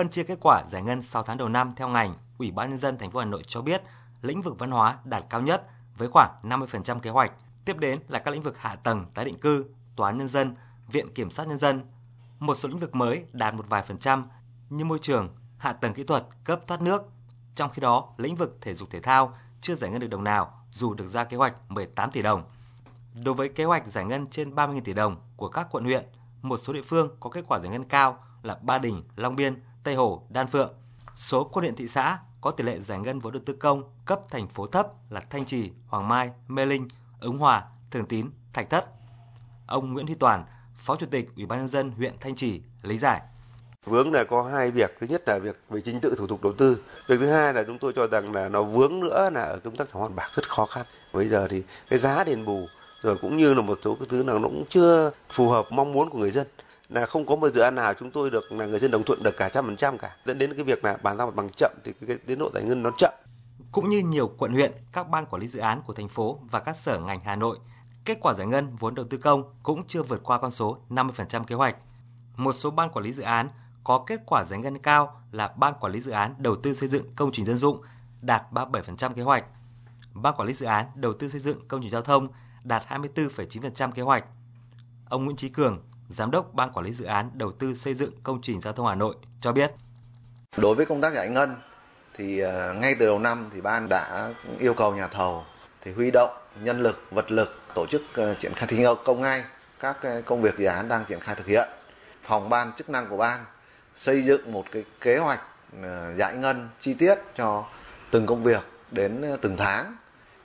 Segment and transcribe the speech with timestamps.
[0.00, 2.78] Phân chia kết quả giải ngân 6 tháng đầu năm theo ngành, Ủy ban nhân
[2.78, 3.82] dân thành phố Hà Nội cho biết,
[4.22, 7.32] lĩnh vực văn hóa đạt cao nhất với khoảng 50% kế hoạch,
[7.64, 9.64] tiếp đến là các lĩnh vực hạ tầng, tái định cư,
[9.96, 10.54] tòa án nhân dân,
[10.88, 11.82] viện kiểm sát nhân dân.
[12.38, 14.28] Một số lĩnh vực mới đạt một vài phần trăm
[14.70, 15.28] như môi trường,
[15.58, 17.02] hạ tầng kỹ thuật, cấp thoát nước.
[17.54, 20.62] Trong khi đó, lĩnh vực thể dục thể thao chưa giải ngân được đồng nào
[20.70, 22.42] dù được ra kế hoạch 18 tỷ đồng.
[23.24, 26.04] Đối với kế hoạch giải ngân trên 30.000 tỷ đồng của các quận huyện,
[26.42, 29.62] một số địa phương có kết quả giải ngân cao là Ba Đình, Long Biên,
[29.84, 30.72] Tây Hồ, Đan Phượng.
[31.16, 34.20] Số quận huyện thị xã có tỷ lệ giải ngân vốn đầu tư công cấp
[34.30, 36.88] thành phố thấp là Thanh Trì, Hoàng Mai, Mê Linh,
[37.20, 38.86] Ứng Hòa, Thường Tín, Thạch Thất.
[39.66, 40.44] Ông Nguyễn Huy Toàn,
[40.78, 43.20] Phó Chủ tịch Ủy ban nhân dân huyện Thanh Trì lý giải.
[43.84, 46.52] Vướng là có hai việc, thứ nhất là việc về chính tự thủ tục đầu
[46.52, 46.78] tư.
[47.08, 49.76] Việc thứ hai là chúng tôi cho rằng là nó vướng nữa là ở công
[49.76, 50.86] tác giải phóng bạc rất khó khăn.
[51.12, 52.66] Bây giờ thì cái giá đền bù
[53.00, 55.92] rồi cũng như là một số cái thứ nào nó cũng chưa phù hợp mong
[55.92, 56.46] muốn của người dân
[56.90, 59.22] là không có một dự án nào chúng tôi được là người dân đồng thuận
[59.22, 61.48] được cả trăm phần trăm cả dẫn đến cái việc là bàn giao mặt bằng
[61.56, 63.12] chậm thì cái tiến độ giải ngân nó chậm
[63.72, 66.60] cũng như nhiều quận huyện, các ban quản lý dự án của thành phố và
[66.60, 67.58] các sở ngành Hà Nội,
[68.04, 71.44] kết quả giải ngân vốn đầu tư công cũng chưa vượt qua con số 50%
[71.44, 71.76] kế hoạch.
[72.36, 73.48] Một số ban quản lý dự án
[73.84, 76.88] có kết quả giải ngân cao là ban quản lý dự án đầu tư xây
[76.88, 77.82] dựng công trình dân dụng
[78.20, 79.44] đạt 37% kế hoạch.
[80.14, 82.28] Ban quản lý dự án đầu tư xây dựng công trình giao thông
[82.64, 84.24] đạt 24,9% kế hoạch.
[85.08, 85.82] Ông Nguyễn Chí Cường,
[86.16, 88.86] Giám đốc Ban Quản lý Dự án Đầu tư xây dựng công trình giao thông
[88.86, 89.70] Hà Nội cho biết.
[90.56, 91.56] Đối với công tác giải ngân
[92.14, 95.44] thì ờ, ngay từ đầu năm thì ban đã yêu cầu nhà thầu
[95.80, 96.30] thì huy động
[96.62, 99.44] nhân lực, vật lực tổ chức ờ, triển khai thi công ngay
[99.80, 101.68] các ờ, công việc dự án đang triển khai thực hiện.
[102.22, 103.44] Phòng ban chức năng của ban
[103.96, 105.40] xây dựng một cái kế hoạch
[106.16, 107.64] giải ngân chi tiết cho
[108.10, 109.96] từng công việc đến từng tháng.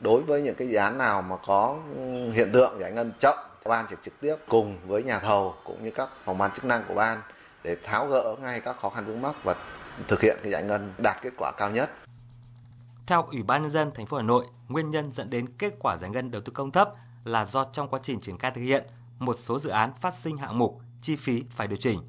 [0.00, 3.36] Đối với những cái dự án nào mà có ừ, hiện tượng giải ngân chậm
[3.68, 6.84] ban sẽ trực tiếp cùng với nhà thầu cũng như các phòng ban chức năng
[6.88, 7.20] của ban
[7.64, 9.54] để tháo gỡ ngay các khó khăn vướng mắc và
[10.08, 11.90] thực hiện cái giải ngân đạt kết quả cao nhất.
[13.06, 15.96] Theo Ủy ban nhân dân thành phố Hà Nội, nguyên nhân dẫn đến kết quả
[16.00, 16.90] giải ngân đầu tư công thấp
[17.24, 18.86] là do trong quá trình triển khai thực hiện,
[19.18, 22.00] một số dự án phát sinh hạng mục, chi phí phải điều chỉnh.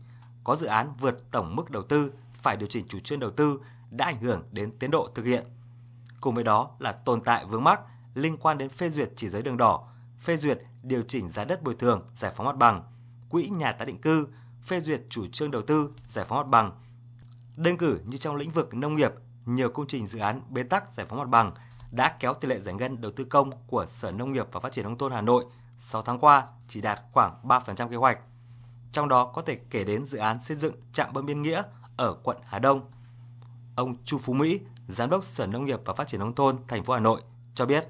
[0.43, 3.59] Có dự án vượt tổng mức đầu tư phải điều chỉnh chủ trương đầu tư
[3.91, 5.43] đã ảnh hưởng đến tiến độ thực hiện.
[6.21, 7.79] Cùng với đó là tồn tại vướng mắc
[8.13, 9.87] liên quan đến phê duyệt chỉ giới đường đỏ,
[10.23, 12.83] phê duyệt điều chỉnh giá đất bồi thường, giải phóng mặt bằng,
[13.29, 14.27] quỹ nhà tái định cư,
[14.67, 16.71] phê duyệt chủ trương đầu tư, giải phóng mặt bằng.
[17.55, 19.11] Đơn cử như trong lĩnh vực nông nghiệp,
[19.45, 21.51] nhiều công trình dự án bế tắc giải phóng mặt bằng
[21.91, 24.71] đã kéo tỷ lệ giải ngân đầu tư công của Sở Nông nghiệp và Phát
[24.71, 25.45] triển nông thôn Hà Nội
[25.79, 28.19] 6 tháng qua chỉ đạt khoảng 3% kế hoạch.
[28.91, 31.63] Trong đó có thể kể đến dự án xây dựng trạm bơm biên nghĩa
[31.97, 32.81] ở quận Hà Đông.
[33.75, 36.83] Ông Chu Phú Mỹ, Giám đốc Sở Nông nghiệp và Phát triển nông thôn thành
[36.83, 37.21] phố Hà Nội
[37.55, 37.87] cho biết.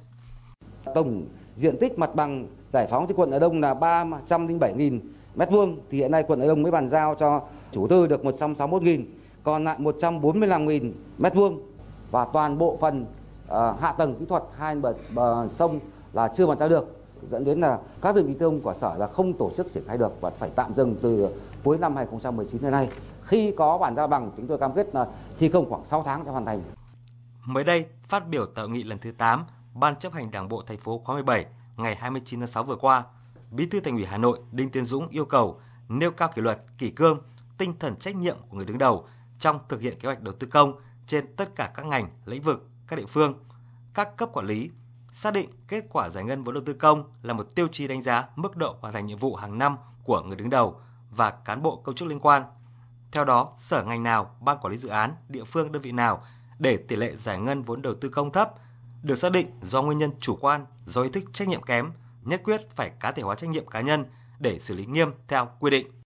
[0.95, 1.27] Tổng
[1.57, 5.00] diện tích mặt bằng giải phóng cho quận Hà Đông là 307.000
[5.35, 7.41] m2, thì hiện nay quận Hà Đông mới bàn giao cho
[7.72, 9.03] chủ tư được 161.000
[9.44, 11.57] còn lại 145.000 m2
[12.12, 15.79] và toàn bộ phần uh, hạ tầng kỹ thuật hai bờ, bờ sông
[16.13, 16.97] là chưa bàn giao được
[17.29, 19.84] dẫn đến là các đơn vị thi công của sở là không tổ chức triển
[19.88, 21.28] khai được và phải tạm dừng từ
[21.63, 22.89] cuối năm 2019 đến nay.
[23.24, 25.07] Khi có bản giao bằng chúng tôi cam kết là
[25.39, 26.62] thi công khoảng 6 tháng sẽ hoàn thành.
[27.45, 29.45] Mới đây, phát biểu tại nghị lần thứ 8,
[29.79, 31.45] Ban chấp hành Đảng bộ thành phố khóa 17
[31.77, 33.03] ngày 29 tháng 6 vừa qua,
[33.51, 36.61] Bí thư Thành ủy Hà Nội Đinh Tiến Dũng yêu cầu nêu cao kỷ luật,
[36.77, 37.21] kỷ cương,
[37.57, 39.07] tinh thần trách nhiệm của người đứng đầu
[39.39, 42.69] trong thực hiện kế hoạch đầu tư công trên tất cả các ngành, lĩnh vực,
[42.88, 43.33] các địa phương,
[43.93, 44.69] các cấp quản lý,
[45.13, 48.03] xác định kết quả giải ngân vốn đầu tư công là một tiêu chí đánh
[48.03, 50.79] giá mức độ hoàn thành nhiệm vụ hàng năm của người đứng đầu
[51.11, 52.44] và cán bộ công chức liên quan.
[53.11, 56.23] Theo đó, sở ngành nào, ban quản lý dự án, địa phương đơn vị nào
[56.59, 58.53] để tỷ lệ giải ngân vốn đầu tư công thấp
[59.07, 61.91] được xác định do nguyên nhân chủ quan, do ý thức trách nhiệm kém,
[62.23, 64.06] nhất quyết phải cá thể hóa trách nhiệm cá nhân
[64.40, 65.88] để xử lý nghiêm theo quy định.